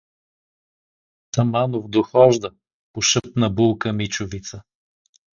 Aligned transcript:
—Заманов 1.33 1.89
дохожда— 1.89 2.49
пошъпна 2.91 3.49
булка 3.49 3.93
Мичовица. 3.93 4.63